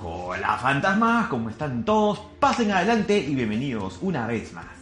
[0.00, 2.20] Hola fantasmas, ¿cómo están todos?
[2.38, 4.77] Pasen adelante y bienvenidos una vez más.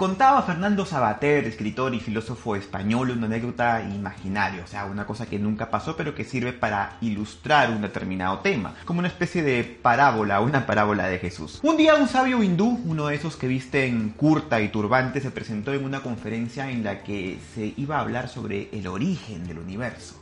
[0.00, 5.38] Contaba Fernando Sabater, escritor y filósofo español, una anécdota imaginaria, o sea, una cosa que
[5.38, 10.40] nunca pasó pero que sirve para ilustrar un determinado tema, como una especie de parábola,
[10.40, 11.60] una parábola de Jesús.
[11.62, 15.74] Un día un sabio hindú, uno de esos que visten curta y turbante, se presentó
[15.74, 20.14] en una conferencia en la que se iba a hablar sobre el origen del universo.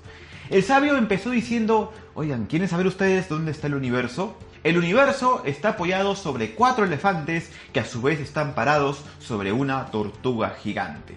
[0.50, 4.36] El sabio empezó diciendo, oigan, ¿quieren saber ustedes dónde está el universo?
[4.64, 9.86] El universo está apoyado sobre cuatro elefantes que a su vez están parados sobre una
[9.86, 11.16] tortuga gigante.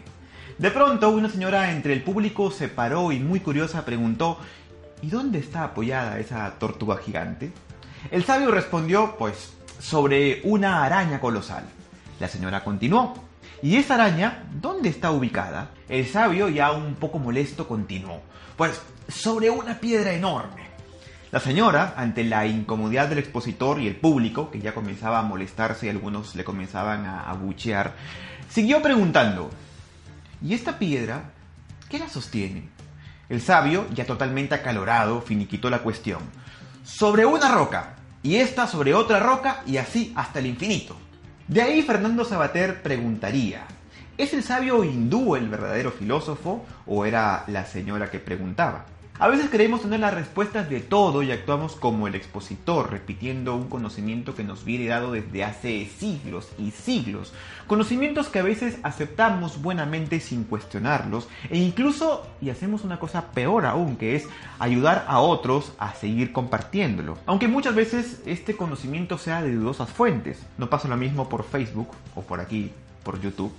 [0.59, 4.37] De pronto una señora entre el público se paró y muy curiosa preguntó,
[5.01, 7.51] ¿y dónde está apoyada esa tortuga gigante?
[8.11, 11.63] El sabio respondió, pues, sobre una araña colosal.
[12.19, 13.15] La señora continuó,
[13.63, 15.71] ¿y esa araña dónde está ubicada?
[15.89, 18.21] El sabio, ya un poco molesto, continuó,
[18.55, 20.70] pues, sobre una piedra enorme.
[21.31, 25.85] La señora, ante la incomodidad del expositor y el público, que ya comenzaba a molestarse
[25.85, 27.93] y algunos le comenzaban a abuchear,
[28.49, 29.49] siguió preguntando,
[30.43, 31.31] ¿y esta piedra
[31.87, 32.67] qué la sostiene?
[33.29, 36.19] El sabio, ya totalmente acalorado, finiquitó la cuestión.
[36.83, 40.97] Sobre una roca, y esta sobre otra roca, y así hasta el infinito.
[41.47, 43.63] De ahí Fernando Sabater preguntaría,
[44.17, 48.85] ¿es el sabio hindú el verdadero filósofo o era la señora que preguntaba?
[49.19, 53.69] A veces queremos tener las respuestas de todo y actuamos como el expositor, repitiendo un
[53.69, 57.31] conocimiento que nos viene dado desde hace siglos y siglos.
[57.67, 63.67] Conocimientos que a veces aceptamos buenamente sin cuestionarlos e incluso, y hacemos una cosa peor
[63.67, 64.27] aún, que es
[64.57, 67.17] ayudar a otros a seguir compartiéndolo.
[67.27, 70.39] Aunque muchas veces este conocimiento sea de dudosas fuentes.
[70.57, 72.71] No pasa lo mismo por Facebook o por aquí,
[73.03, 73.53] por YouTube.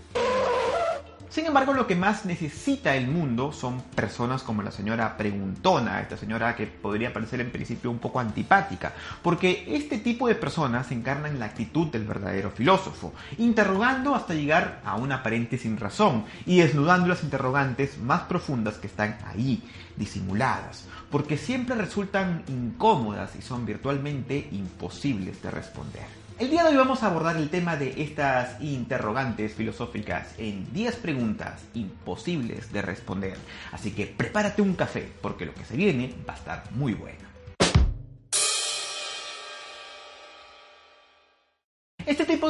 [1.32, 6.19] Sin embargo, lo que más necesita el mundo son personas como la señora Preguntona, esta
[6.19, 11.38] señora que podría parecer en principio un poco antipática, porque este tipo de personas encarnan
[11.38, 17.09] la actitud del verdadero filósofo, interrogando hasta llegar a una aparente sin razón y desnudando
[17.09, 19.62] las interrogantes más profundas que están ahí,
[19.97, 26.22] disimuladas, porque siempre resultan incómodas y son virtualmente imposibles de responder.
[26.42, 30.97] El día de hoy vamos a abordar el tema de estas interrogantes filosóficas en 10
[30.97, 33.36] preguntas imposibles de responder.
[33.70, 37.31] Así que prepárate un café porque lo que se viene va a estar muy bueno.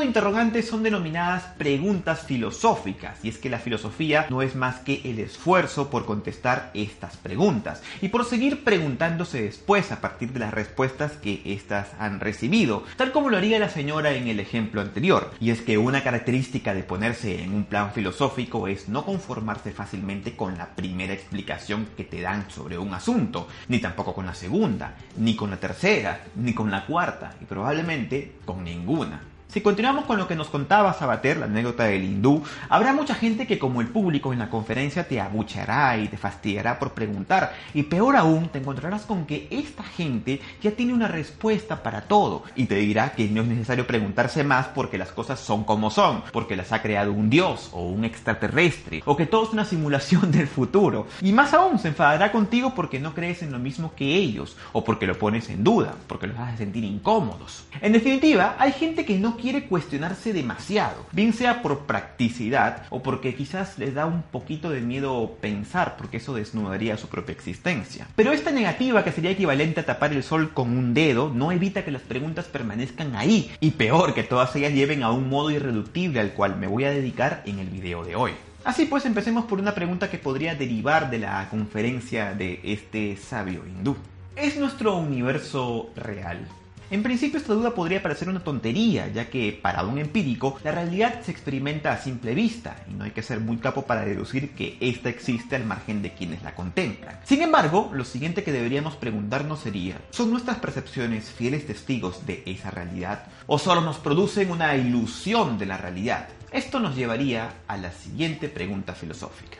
[0.05, 5.19] Interrogantes son denominadas preguntas filosóficas, y es que la filosofía no es más que el
[5.19, 11.13] esfuerzo por contestar estas preguntas y por seguir preguntándose después a partir de las respuestas
[11.13, 15.33] que éstas han recibido, tal como lo haría la señora en el ejemplo anterior.
[15.41, 20.37] Y es que una característica de ponerse en un plan filosófico es no conformarse fácilmente
[20.37, 24.97] con la primera explicación que te dan sobre un asunto, ni tampoco con la segunda,
[25.17, 29.32] ni con la tercera, ni con la cuarta, y probablemente con ninguna.
[29.53, 33.47] Si continuamos con lo que nos contaba Sabater, la anécdota del hindú, habrá mucha gente
[33.47, 37.53] que como el público en la conferencia te abuchará y te fastidiará por preguntar.
[37.75, 42.45] Y peor aún, te encontrarás con que esta gente ya tiene una respuesta para todo
[42.57, 46.23] y te dirá que no es necesario preguntarse más porque las cosas son como son,
[46.33, 50.33] porque las ha creado un dios o un extraterrestre, o que todo es una simulación
[50.33, 51.09] del futuro.
[51.21, 54.83] Y más aún, se enfadará contigo porque no crees en lo mismo que ellos, o
[54.83, 57.67] porque lo pones en duda, porque los hace sentir incómodos.
[57.83, 63.35] En definitiva, hay gente que no quiere cuestionarse demasiado, bien sea por practicidad o porque
[63.35, 68.07] quizás les da un poquito de miedo pensar, porque eso desnudaría su propia existencia.
[68.15, 71.85] Pero esta negativa, que sería equivalente a tapar el sol con un dedo, no evita
[71.85, 76.21] que las preguntas permanezcan ahí, y peor, que todas ellas lleven a un modo irreductible
[76.21, 78.33] al cual me voy a dedicar en el video de hoy.
[78.65, 83.65] Así pues, empecemos por una pregunta que podría derivar de la conferencia de este sabio
[83.67, 83.97] hindú.
[84.37, 86.47] ¿Es nuestro universo real?
[86.93, 91.23] En principio esta duda podría parecer una tontería, ya que para un empírico la realidad
[91.23, 94.77] se experimenta a simple vista y no hay que ser muy capo para deducir que
[94.79, 97.19] ésta existe al margen de quienes la contemplan.
[97.25, 102.71] Sin embargo, lo siguiente que deberíamos preguntarnos sería, ¿son nuestras percepciones fieles testigos de esa
[102.71, 106.29] realidad o solo nos producen una ilusión de la realidad?
[106.51, 109.57] Esto nos llevaría a la siguiente pregunta filosófica.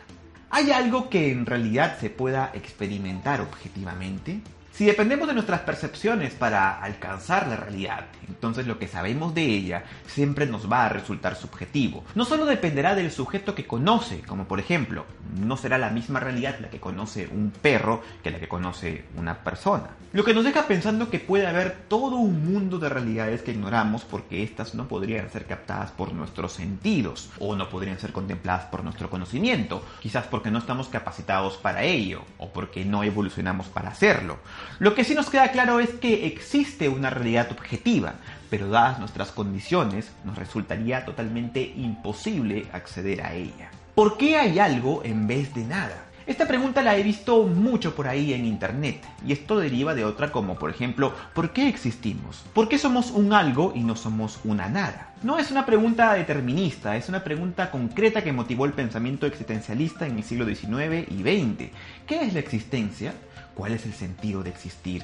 [0.51, 4.41] ¿Hay algo que en realidad se pueda experimentar objetivamente?
[4.73, 9.83] Si dependemos de nuestras percepciones para alcanzar la realidad, entonces lo que sabemos de ella
[10.07, 12.03] siempre nos va a resultar subjetivo.
[12.15, 15.05] No solo dependerá del sujeto que conoce, como por ejemplo,
[15.39, 19.43] no será la misma realidad la que conoce un perro que la que conoce una
[19.43, 19.91] persona.
[20.11, 24.03] Lo que nos deja pensando que puede haber todo un mundo de realidades que ignoramos
[24.03, 28.83] porque éstas no podrían ser captadas por nuestros sentidos o no podrían ser contempladas por
[28.83, 34.39] nuestro conocimiento, quizás porque no estamos capacitados para ello o porque no evolucionamos para hacerlo.
[34.79, 38.15] Lo que sí nos queda claro es que existe una realidad objetiva,
[38.49, 43.71] pero dadas nuestras condiciones nos resultaría totalmente imposible acceder a ella.
[43.95, 46.05] ¿Por qué hay algo en vez de nada?
[46.25, 50.31] Esta pregunta la he visto mucho por ahí en internet y esto deriva de otra
[50.31, 52.45] como por ejemplo ¿por qué existimos?
[52.53, 55.13] ¿Por qué somos un algo y no somos una nada?
[55.21, 60.17] No es una pregunta determinista, es una pregunta concreta que motivó el pensamiento existencialista en
[60.17, 61.71] el siglo XIX y XX.
[62.07, 63.13] ¿Qué es la existencia?
[63.53, 65.03] ¿Cuál es el sentido de existir?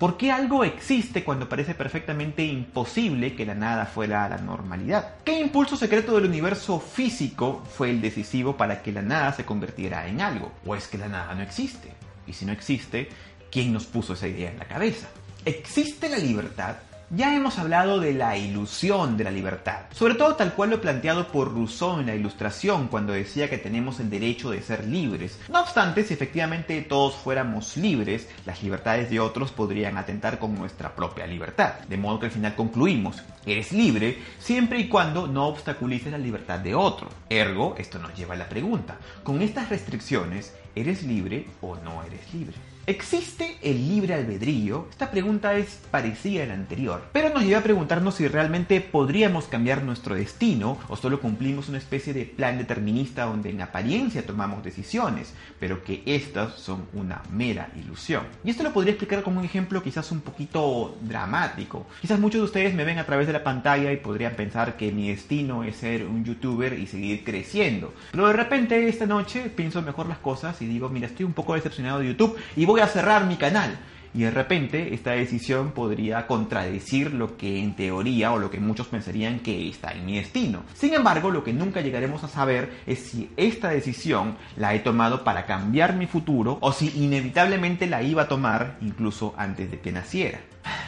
[0.00, 5.16] ¿Por qué algo existe cuando parece perfectamente imposible que la nada fuera la normalidad?
[5.26, 10.08] ¿Qué impulso secreto del universo físico fue el decisivo para que la nada se convirtiera
[10.08, 10.52] en algo?
[10.64, 11.92] ¿O es que la nada no existe?
[12.26, 13.10] Y si no existe,
[13.52, 15.06] ¿quién nos puso esa idea en la cabeza?
[15.44, 16.76] ¿Existe la libertad?
[17.12, 21.26] Ya hemos hablado de la ilusión de la libertad, sobre todo tal cual lo planteado
[21.26, 25.36] por Rousseau en la Ilustración cuando decía que tenemos el derecho de ser libres.
[25.48, 30.94] No obstante, si efectivamente todos fuéramos libres, las libertades de otros podrían atentar con nuestra
[30.94, 31.80] propia libertad.
[31.88, 36.60] De modo que al final concluimos, eres libre siempre y cuando no obstaculices la libertad
[36.60, 37.08] de otro.
[37.28, 42.32] Ergo, esto nos lleva a la pregunta, con estas restricciones, ¿eres libre o no eres
[42.32, 42.54] libre?
[42.86, 44.88] ¿Existe el libre albedrío?
[44.90, 49.44] Esta pregunta es parecida a la anterior, pero nos lleva a preguntarnos si realmente podríamos
[49.44, 54.64] cambiar nuestro destino o solo cumplimos una especie de plan determinista donde en apariencia tomamos
[54.64, 58.24] decisiones, pero que estas son una mera ilusión.
[58.44, 61.86] Y esto lo podría explicar como un ejemplo quizás un poquito dramático.
[62.00, 64.90] Quizás muchos de ustedes me ven a través de la pantalla y podrían pensar que
[64.90, 67.92] mi destino es ser un youtuber y seguir creciendo.
[68.10, 71.54] Pero de repente esta noche pienso mejor las cosas y digo, mira, estoy un poco
[71.54, 73.78] decepcionado de YouTube y voy a cerrar mi canal.
[74.12, 78.88] Y de repente esta decisión podría contradecir lo que en teoría o lo que muchos
[78.88, 80.62] pensarían que está en mi destino.
[80.74, 85.22] Sin embargo, lo que nunca llegaremos a saber es si esta decisión la he tomado
[85.22, 89.92] para cambiar mi futuro o si inevitablemente la iba a tomar incluso antes de que
[89.92, 90.40] naciera.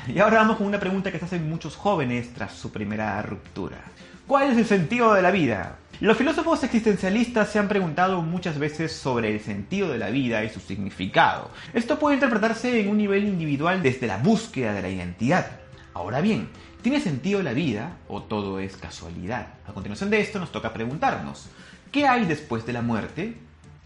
[0.08, 3.78] Y ahora vamos con una pregunta que se hacen muchos jóvenes tras su primera ruptura.
[4.26, 5.78] ¿Cuál es el sentido de la vida?
[6.02, 10.48] Los filósofos existencialistas se han preguntado muchas veces sobre el sentido de la vida y
[10.48, 11.52] su significado.
[11.72, 15.60] Esto puede interpretarse en un nivel individual desde la búsqueda de la identidad.
[15.94, 16.48] Ahora bien,
[16.82, 19.54] ¿tiene sentido la vida o todo es casualidad?
[19.64, 21.46] A continuación de esto nos toca preguntarnos,
[21.92, 23.36] ¿qué hay después de la muerte?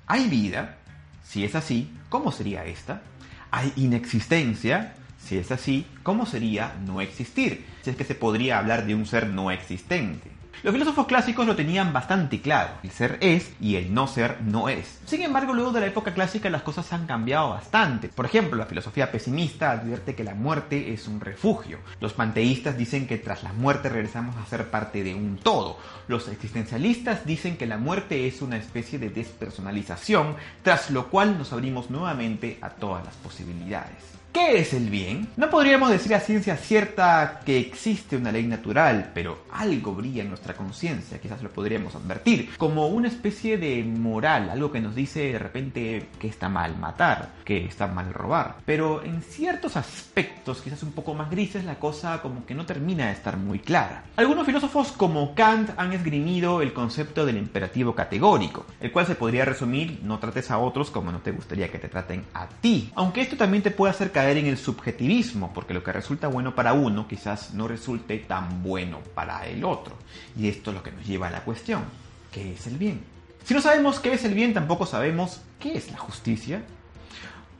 [0.06, 0.78] ¿Hay vida?
[1.22, 3.02] Si es así, ¿cómo sería esta?
[3.50, 4.94] ¿Hay inexistencia?
[5.22, 7.66] Si es así, ¿cómo sería no existir?
[7.82, 10.35] Si es que se podría hablar de un ser no existente.
[10.62, 12.74] Los filósofos clásicos lo tenían bastante claro.
[12.82, 15.00] El ser es y el no ser no es.
[15.04, 18.08] Sin embargo, luego de la época clásica las cosas han cambiado bastante.
[18.08, 21.78] Por ejemplo, la filosofía pesimista advierte que la muerte es un refugio.
[22.00, 25.78] Los panteístas dicen que tras la muerte regresamos a ser parte de un todo.
[26.08, 31.52] Los existencialistas dicen que la muerte es una especie de despersonalización, tras lo cual nos
[31.52, 34.16] abrimos nuevamente a todas las posibilidades.
[34.36, 35.28] ¿Qué es el bien?
[35.38, 40.28] No podríamos decir a ciencia cierta que existe una ley natural, pero algo brilla en
[40.28, 45.32] nuestra conciencia, quizás lo podríamos advertir, como una especie de moral, algo que nos dice
[45.32, 48.56] de repente que está mal matar, que está mal robar.
[48.64, 53.06] Pero en ciertos aspectos, quizás un poco más grises, la cosa como que no termina
[53.06, 54.04] de estar muy clara.
[54.16, 59.44] Algunos filósofos como Kant han esgrimido el concepto del imperativo categórico, el cual se podría
[59.44, 62.90] resumir no trates a otros como no te gustaría que te traten a ti.
[62.94, 66.54] Aunque esto también te puede hacer caer en el subjetivismo, porque lo que resulta bueno
[66.54, 69.96] para uno quizás no resulte tan bueno para el otro.
[70.36, 71.84] Y esto es lo que nos lleva a la cuestión,
[72.30, 73.00] ¿qué es el bien?
[73.44, 76.62] Si no sabemos qué es el bien, tampoco sabemos qué es la justicia.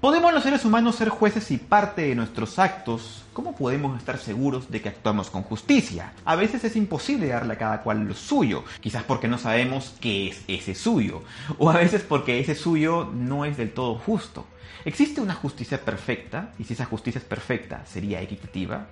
[0.01, 3.25] ¿Podemos los seres humanos ser jueces y parte de nuestros actos?
[3.33, 6.13] ¿Cómo podemos estar seguros de que actuamos con justicia?
[6.25, 10.29] A veces es imposible darle a cada cual lo suyo, quizás porque no sabemos qué
[10.29, 11.23] es ese suyo,
[11.59, 14.45] o a veces porque ese suyo no es del todo justo.
[14.85, 16.53] ¿Existe una justicia perfecta?
[16.59, 18.87] Y si esa justicia es perfecta, ¿sería equitativa?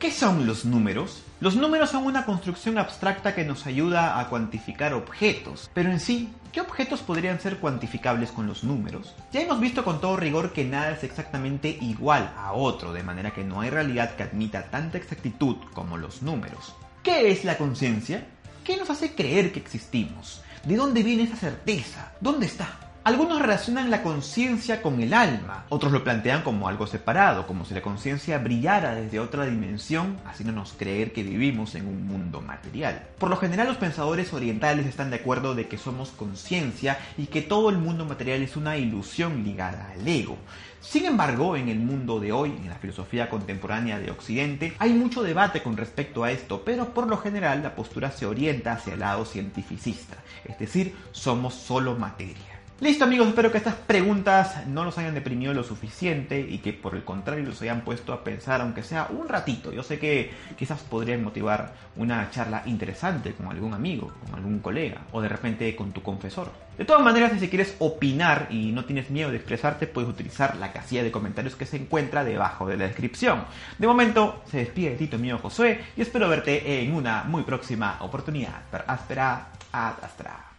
[0.00, 1.22] ¿Qué son los números?
[1.40, 6.30] Los números son una construcción abstracta que nos ayuda a cuantificar objetos, pero en sí,
[6.52, 9.14] ¿qué objetos podrían ser cuantificables con los números?
[9.30, 13.32] Ya hemos visto con todo rigor que nada es exactamente igual a otro, de manera
[13.34, 16.74] que no hay realidad que admita tanta exactitud como los números.
[17.02, 18.26] ¿Qué es la conciencia?
[18.64, 20.40] ¿Qué nos hace creer que existimos?
[20.64, 22.12] ¿De dónde viene esa certeza?
[22.22, 22.89] ¿Dónde está?
[23.02, 27.72] Algunos relacionan la conciencia con el alma, otros lo plantean como algo separado, como si
[27.72, 33.06] la conciencia brillara desde otra dimensión, haciéndonos creer que vivimos en un mundo material.
[33.18, 37.40] Por lo general los pensadores orientales están de acuerdo de que somos conciencia y que
[37.40, 40.36] todo el mundo material es una ilusión ligada al ego.
[40.82, 45.22] Sin embargo, en el mundo de hoy, en la filosofía contemporánea de Occidente, hay mucho
[45.22, 49.00] debate con respecto a esto, pero por lo general la postura se orienta hacia el
[49.00, 52.59] lado cientificista, es decir, somos solo materia.
[52.80, 56.94] Listo amigos, espero que estas preguntas no los hayan deprimido lo suficiente y que por
[56.94, 59.70] el contrario los hayan puesto a pensar aunque sea un ratito.
[59.70, 65.02] Yo sé que quizás podrían motivar una charla interesante con algún amigo, con algún colega
[65.12, 66.50] o de repente con tu confesor.
[66.78, 70.72] De todas maneras, si quieres opinar y no tienes miedo de expresarte, puedes utilizar la
[70.72, 73.44] casilla de comentarios que se encuentra debajo de la descripción.
[73.76, 78.62] De momento, se despide Tito mío Josué y espero verte en una muy próxima oportunidad.
[78.70, 80.49] Per aspera ad astra.